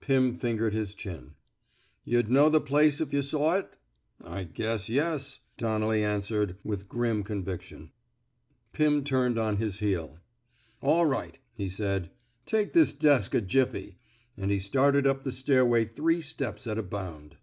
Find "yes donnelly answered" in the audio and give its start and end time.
4.88-6.56